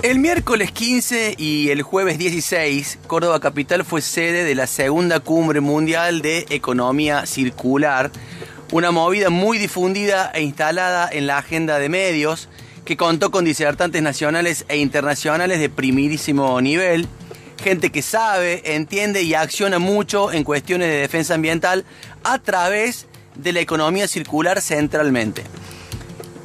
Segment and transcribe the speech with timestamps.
[0.00, 5.60] El miércoles 15 y el jueves 16, Córdoba Capital fue sede de la segunda cumbre
[5.60, 8.12] mundial de economía circular,
[8.70, 12.48] una movida muy difundida e instalada en la agenda de medios
[12.84, 17.08] que contó con disertantes nacionales e internacionales de primísimo nivel,
[17.60, 21.84] gente que sabe, entiende y acciona mucho en cuestiones de defensa ambiental
[22.22, 25.42] a través de la economía circular centralmente.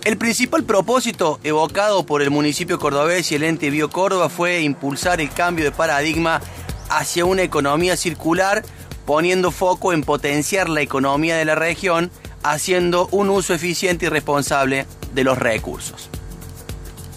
[0.03, 5.21] El principal propósito evocado por el municipio cordobés y el ente Bio Córdoba fue impulsar
[5.21, 6.41] el cambio de paradigma
[6.89, 8.65] hacia una economía circular,
[9.05, 12.11] poniendo foco en potenciar la economía de la región,
[12.43, 16.09] haciendo un uso eficiente y responsable de los recursos.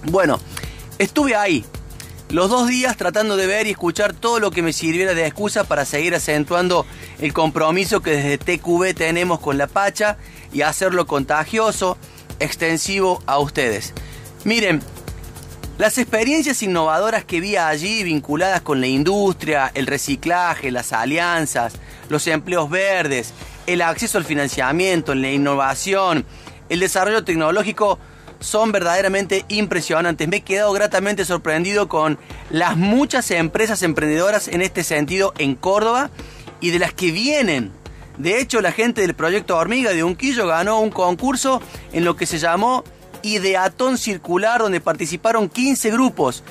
[0.04, 0.38] Bueno,
[0.98, 1.64] estuve ahí
[2.28, 5.64] los dos días tratando de ver y escuchar todo lo que me sirviera de excusa
[5.64, 6.86] para seguir acentuando
[7.18, 10.18] el compromiso que desde TQB tenemos con la Pacha
[10.52, 11.98] y hacerlo contagioso,
[12.40, 13.92] extensivo a ustedes.
[14.44, 14.82] Miren,
[15.78, 21.74] las experiencias innovadoras que vi allí vinculadas con la industria, el reciclaje, las alianzas,
[22.08, 23.34] los empleos verdes,
[23.66, 26.24] el acceso al financiamiento, la innovación,
[26.70, 27.98] el desarrollo tecnológico,
[28.40, 30.28] son verdaderamente impresionantes.
[30.28, 32.18] Me he quedado gratamente sorprendido con
[32.50, 36.10] las muchas empresas emprendedoras en este sentido en Córdoba
[36.60, 37.72] y de las que vienen
[38.18, 41.60] de hecho, la gente del proyecto Hormiga de Unquillo ganó un concurso
[41.92, 42.82] en lo que se llamó
[43.22, 46.42] Ideatón Circular, donde participaron 15 grupos,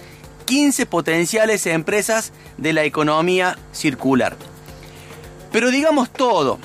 [0.46, 4.36] 15 potenciales empresas de la economía circular.
[5.52, 6.60] Pero digamos todo.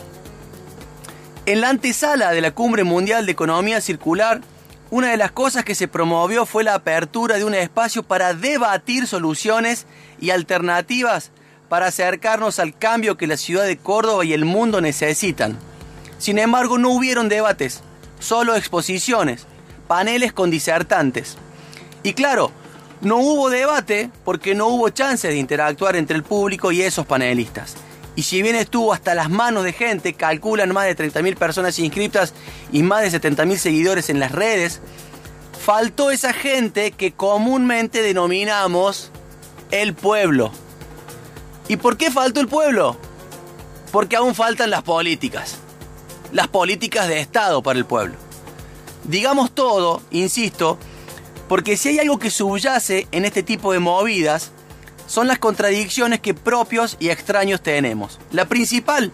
[1.46, 4.42] En la antesala de la Cumbre Mundial de Economía Circular,
[4.90, 9.06] una de las cosas que se promovió fue la apertura de un espacio para debatir
[9.06, 9.86] soluciones
[10.20, 11.30] y alternativas
[11.70, 15.56] para acercarnos al cambio que la ciudad de Córdoba y el mundo necesitan.
[16.18, 17.80] Sin embargo, no hubieron debates,
[18.18, 19.46] solo exposiciones,
[19.86, 21.38] paneles con disertantes.
[22.02, 22.50] Y claro,
[23.02, 27.76] no hubo debate porque no hubo chance de interactuar entre el público y esos panelistas.
[28.16, 32.34] Y si bien estuvo hasta las manos de gente, calculan más de 30.000 personas inscritas
[32.72, 34.80] y más de 70.000 seguidores en las redes,
[35.64, 39.12] faltó esa gente que comúnmente denominamos
[39.70, 40.50] el pueblo.
[41.70, 42.96] ¿Y por qué faltó el pueblo?
[43.92, 45.58] Porque aún faltan las políticas.
[46.32, 48.16] Las políticas de Estado para el pueblo.
[49.04, 50.78] Digamos todo, insisto,
[51.48, 54.50] porque si hay algo que subyace en este tipo de movidas,
[55.06, 58.18] son las contradicciones que propios y extraños tenemos.
[58.32, 59.12] La principal,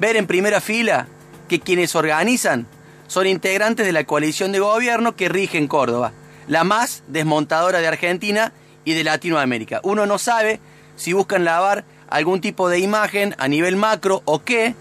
[0.00, 1.06] ver en primera fila
[1.48, 2.66] que quienes organizan
[3.06, 6.10] son integrantes de la coalición de gobierno que rige en Córdoba,
[6.48, 8.52] la más desmontadora de Argentina
[8.84, 9.78] y de Latinoamérica.
[9.84, 10.58] Uno no sabe
[10.96, 14.74] si buscan lavar algún tipo de imagen a nivel macro o qué,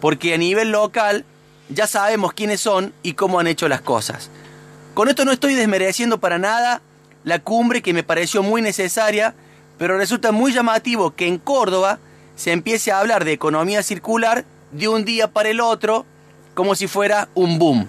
[0.00, 1.24] porque a nivel local
[1.68, 4.30] ya sabemos quiénes son y cómo han hecho las cosas.
[4.94, 6.80] Con esto no estoy desmereciendo para nada
[7.24, 9.34] la cumbre que me pareció muy necesaria,
[9.78, 11.98] pero resulta muy llamativo que en Córdoba
[12.36, 16.06] se empiece a hablar de economía circular de un día para el otro
[16.54, 17.88] como si fuera un boom.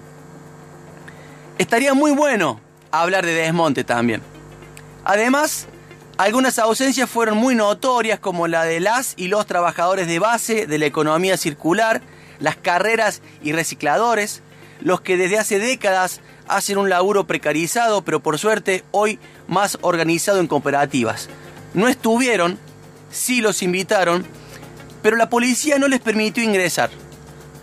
[1.58, 4.22] Estaría muy bueno hablar de desmonte también.
[5.04, 5.68] Además,
[6.18, 10.78] algunas ausencias fueron muy notorias como la de las y los trabajadores de base de
[10.78, 12.00] la economía circular,
[12.38, 14.42] las carreras y recicladores,
[14.80, 20.40] los que desde hace décadas hacen un laburo precarizado, pero por suerte hoy más organizado
[20.40, 21.28] en cooperativas.
[21.74, 22.58] No estuvieron,
[23.10, 24.26] sí los invitaron,
[25.02, 26.90] pero la policía no les permitió ingresar.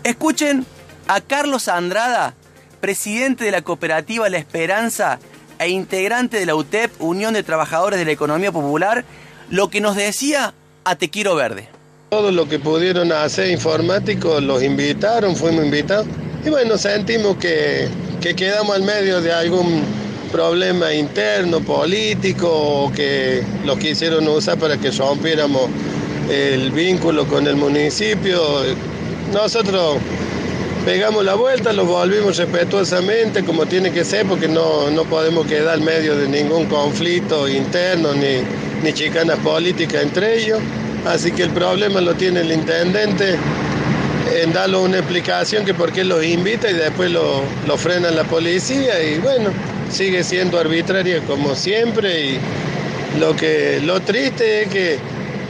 [0.04, 0.64] Escuchen
[1.08, 2.34] a Carlos Andrada,
[2.80, 5.18] presidente de la cooperativa La Esperanza,
[5.58, 9.04] e integrante de la UTEP, Unión de Trabajadores de la Economía Popular,
[9.50, 10.54] lo que nos decía
[10.84, 11.68] a Te Quiero Verde.
[12.10, 16.06] Todo lo que pudieron hacer informáticos los invitaron, fuimos invitados.
[16.44, 17.88] Y bueno, sentimos que,
[18.20, 19.82] que quedamos al medio de algún
[20.30, 25.70] problema interno, político, que los quisieron usar para que rompiéramos
[26.28, 28.40] el vínculo con el municipio.
[29.32, 29.98] Nosotros
[30.84, 35.84] pegamos la vuelta, lo volvimos respetuosamente como tiene que ser porque no, podemos quedar en
[35.84, 38.42] medio de ningún conflicto interno ni,
[38.82, 40.60] ni chicanas políticas entre ellos.
[41.06, 43.36] Así que el problema lo tiene el intendente
[44.42, 48.24] en darle una explicación que por qué los invita y después lo, lo frena la
[48.24, 49.50] policía y bueno,
[49.90, 52.38] sigue siendo arbitraria como siempre y
[53.20, 54.98] lo, que, lo triste es que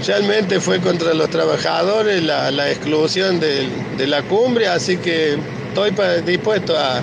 [0.06, 3.68] realmente fue contra los trabajadores la, exclusión de,
[4.06, 5.36] la cumbre, así que
[5.68, 5.92] estoy
[6.26, 7.00] dispuesto a,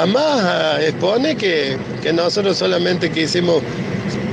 [0.00, 3.62] a más, a exponer que, que nosotros solamente quisimos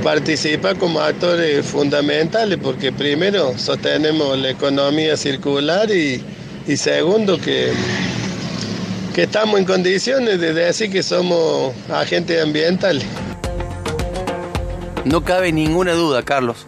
[0.02, 6.22] participar como actores fundamentales, porque primero sostenemos la economía circular y,
[6.66, 7.72] y segundo que,
[9.14, 13.04] que estamos en condiciones de decir que somos agentes ambientales.
[15.04, 16.66] No cabe ninguna duda, Carlos.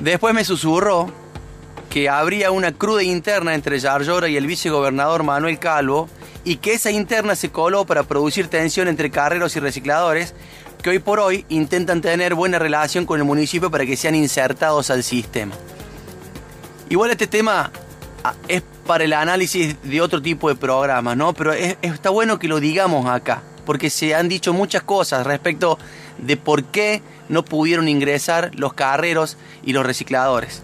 [0.00, 1.12] Después me susurró
[1.88, 6.08] que habría una cruda interna entre Yarlora y el vicegobernador Manuel Calvo
[6.44, 10.34] y que esa interna se coló para producir tensión entre carreros y recicladores
[10.82, 14.90] que hoy por hoy intentan tener buena relación con el municipio para que sean insertados
[14.90, 15.54] al sistema.
[16.90, 17.70] Igual este tema
[18.22, 21.32] ah, es para el análisis de otro tipo de programas, ¿no?
[21.32, 25.78] Pero está bueno que lo digamos acá, porque se han dicho muchas cosas respecto
[26.18, 30.62] de por qué no pudieron ingresar los carreros y los recicladores.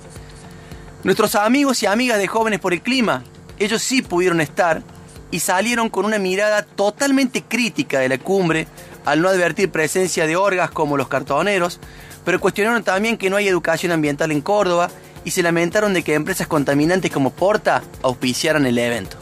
[1.02, 3.24] Nuestros amigos y amigas de Jóvenes por el Clima,
[3.58, 4.82] ellos sí pudieron estar
[5.30, 8.66] y salieron con una mirada totalmente crítica de la cumbre
[9.04, 11.80] al no advertir presencia de orgas como los cartoneros,
[12.24, 14.90] pero cuestionaron también que no hay educación ambiental en Córdoba
[15.24, 19.16] y se lamentaron de que empresas contaminantes como Porta auspiciaran el evento.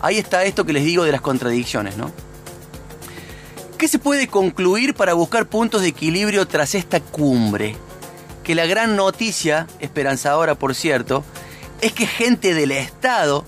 [0.00, 2.10] Ahí está esto que les digo de las contradicciones, ¿no?
[3.80, 7.76] ¿Qué se puede concluir para buscar puntos de equilibrio tras esta cumbre?
[8.44, 11.24] Que la gran noticia, esperanzadora por cierto,
[11.80, 13.42] es que gente del Estado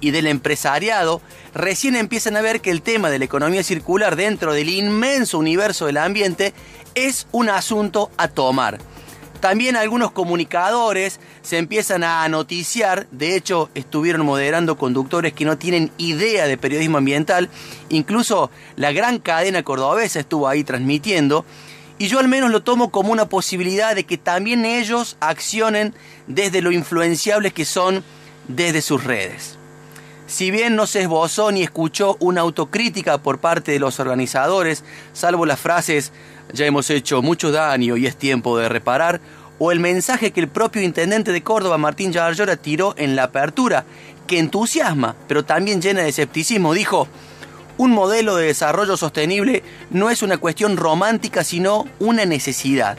[0.00, 1.22] y del empresariado
[1.54, 5.86] recién empiezan a ver que el tema de la economía circular dentro del inmenso universo
[5.86, 6.52] del ambiente
[6.96, 8.80] es un asunto a tomar.
[9.40, 15.90] También algunos comunicadores se empiezan a noticiar, de hecho estuvieron moderando conductores que no tienen
[15.98, 17.50] idea de periodismo ambiental,
[17.90, 21.44] incluso la gran cadena cordobesa estuvo ahí transmitiendo,
[21.98, 25.94] y yo al menos lo tomo como una posibilidad de que también ellos accionen
[26.26, 28.04] desde lo influenciables que son
[28.48, 29.58] desde sus redes.
[30.26, 34.82] Si bien no se esbozó ni escuchó una autocrítica por parte de los organizadores,
[35.12, 36.12] salvo las frases
[36.52, 39.20] ya hemos hecho mucho daño y es tiempo de reparar,
[39.58, 43.84] o el mensaje que el propio intendente de Córdoba, Martín Yarlora, tiró en la apertura,
[44.26, 47.08] que entusiasma, pero también llena de escepticismo, dijo,
[47.78, 52.96] un modelo de desarrollo sostenible no es una cuestión romántica, sino una necesidad.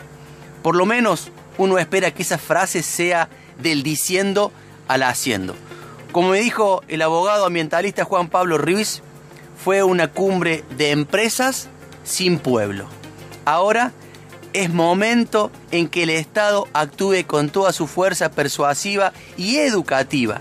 [0.61, 3.29] Por lo menos uno espera que esa frase sea
[3.59, 4.51] del diciendo
[4.87, 5.55] al haciendo.
[6.11, 9.01] Como me dijo el abogado ambientalista Juan Pablo Ruiz,
[9.63, 11.69] fue una cumbre de empresas
[12.03, 12.96] sin pueblo.
[13.47, 13.93] Ahora
[14.51, 20.39] es momento en que el Estado actúe con toda su fuerza persuasiva y educativa.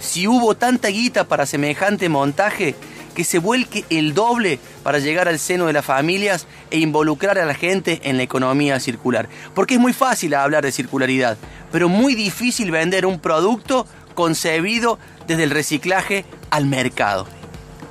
[0.00, 2.74] Si hubo tanta guita para semejante montaje,
[3.14, 7.46] que se vuelque el doble para llegar al seno de las familias e involucrar a
[7.46, 9.28] la gente en la economía circular.
[9.54, 11.38] Porque es muy fácil hablar de circularidad,
[11.70, 13.86] pero muy difícil vender un producto
[14.16, 14.98] concebido
[15.28, 17.28] desde el reciclaje al mercado.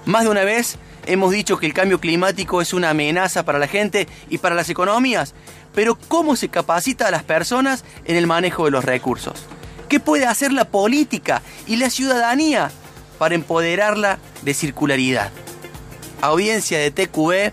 [0.05, 3.67] Más de una vez hemos dicho que el cambio climático es una amenaza para la
[3.67, 5.33] gente y para las economías,
[5.73, 9.45] pero ¿cómo se capacita a las personas en el manejo de los recursos?
[9.89, 12.71] ¿Qué puede hacer la política y la ciudadanía
[13.17, 15.31] para empoderarla de circularidad?
[16.21, 17.51] Audiencia de TQV,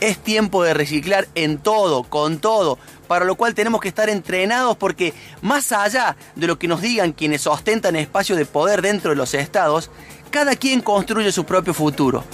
[0.00, 2.78] es tiempo de reciclar en todo, con todo,
[3.08, 7.12] para lo cual tenemos que estar entrenados porque más allá de lo que nos digan
[7.12, 9.90] quienes ostentan espacio de poder dentro de los estados,
[10.30, 12.24] cada quien construye su propio futuro.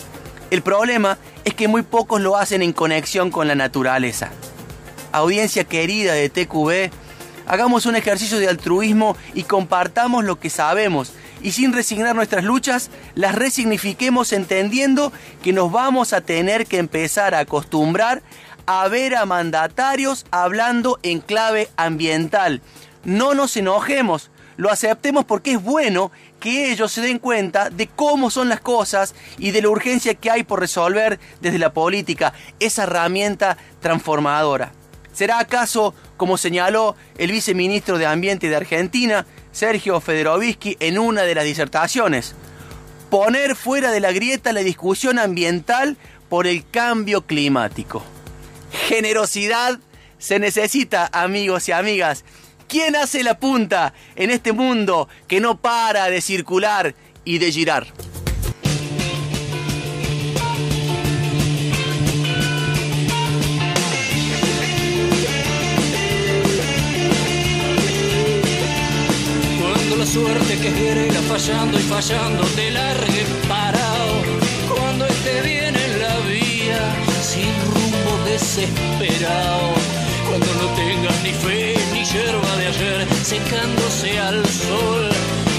[0.53, 1.17] El problema
[1.47, 4.29] es que muy pocos lo hacen en conexión con la naturaleza.
[5.11, 6.91] Audiencia querida de TQV,
[7.47, 12.91] hagamos un ejercicio de altruismo y compartamos lo que sabemos y sin resignar nuestras luchas,
[13.15, 15.11] las resignifiquemos entendiendo
[15.43, 18.23] que nos vamos a tener que empezar a acostumbrar
[18.67, 22.61] a ver a mandatarios hablando en clave ambiental.
[23.05, 28.31] No nos enojemos, lo aceptemos porque es bueno que ellos se den cuenta de cómo
[28.31, 32.85] son las cosas y de la urgencia que hay por resolver desde la política esa
[32.85, 34.73] herramienta transformadora.
[35.13, 41.35] ¿Será acaso, como señaló el viceministro de Ambiente de Argentina, Sergio Federovisky, en una de
[41.35, 42.35] las disertaciones?
[43.11, 45.99] Poner fuera de la grieta la discusión ambiental
[46.31, 48.03] por el cambio climático.
[48.89, 49.79] Generosidad
[50.19, 52.25] se necesita, amigos y amigas.
[52.73, 57.87] ¿Quién hace la punta en este mundo que no para de circular y de girar?
[69.61, 74.23] Cuando la suerte que quiere irá fallando y fallando te largue parado.
[74.75, 77.53] Cuando esté bien en la vía, sin
[78.25, 79.92] desesperado
[80.33, 85.11] Cuando no tengas ni fe ni yerba de ayer secándose al sol.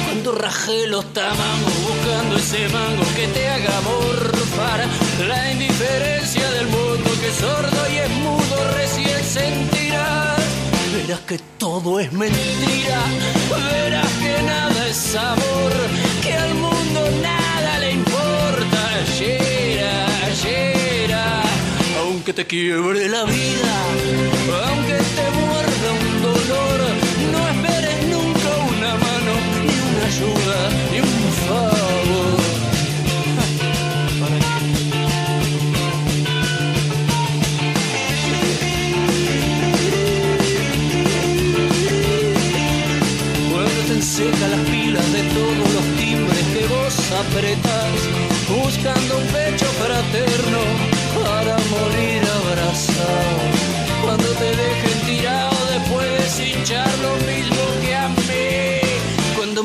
[0.05, 4.83] Cuando raje los tamangos buscando ese mango que te haga morfar.
[5.27, 10.41] La indiferencia del mundo que es sordo y es mudo recién sentirás.
[10.95, 13.01] Verás que todo es mentira,
[13.51, 15.71] verás que nada es amor,
[16.23, 18.81] que al mundo nada le importa.
[19.19, 20.07] Llera,
[20.43, 20.82] llera,
[22.35, 23.75] te quiebre la vida,
[24.65, 26.12] aunque te muerda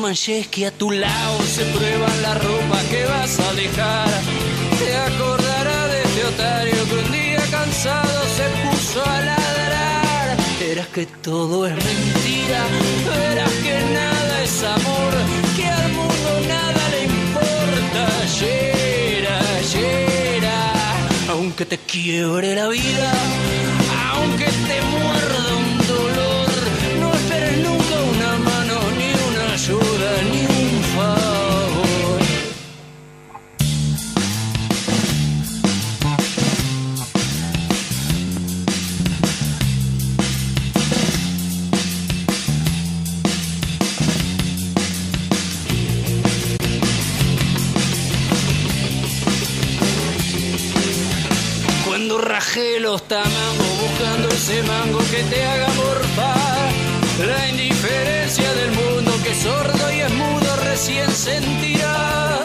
[0.09, 4.09] manches que a tu lado se prueban la ropa que vas a dejar,
[4.79, 10.37] te acordará de este otario que un día cansado se puso a ladrar.
[10.59, 12.61] Verás que todo es mentira,
[13.05, 15.13] verás que nada es amor,
[15.55, 18.03] que al mundo nada le importa.
[18.39, 19.39] Llera,
[19.73, 20.59] llera,
[21.29, 23.11] aunque te quiebre la vida,
[52.91, 56.71] los tamangos buscando ese mango que te haga morfar.
[57.31, 62.39] La indiferencia del mundo que es sordo y es mudo recién sentirá.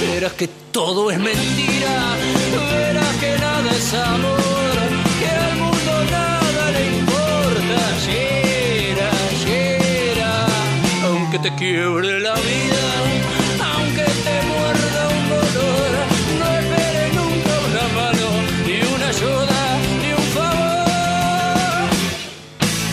[0.00, 1.94] Verás que todo es mentira,
[2.74, 4.76] verás que nada es amor
[5.18, 9.10] Que al mundo nada le importa, llera,
[9.46, 10.46] llera
[11.06, 13.35] Aunque te quiebre la vida